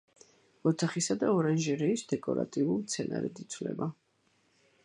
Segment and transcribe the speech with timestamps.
[0.71, 3.93] ოთახისა და ორანჟერეის დეკორატიული მცენარედ ითვლება.